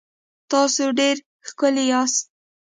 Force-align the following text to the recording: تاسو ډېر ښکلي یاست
تاسو 0.51 0.83
ډېر 0.99 1.15
ښکلي 1.47 1.83
یاست 1.91 2.23